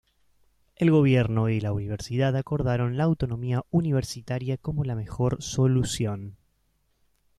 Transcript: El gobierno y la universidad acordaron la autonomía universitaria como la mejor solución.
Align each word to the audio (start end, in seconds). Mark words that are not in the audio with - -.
El 0.77 0.89
gobierno 0.89 1.47
y 1.49 1.59
la 1.59 1.73
universidad 1.73 2.35
acordaron 2.35 2.97
la 2.97 3.03
autonomía 3.03 3.63
universitaria 3.69 4.57
como 4.57 4.83
la 4.83 4.95
mejor 4.95 5.43
solución. 5.43 6.37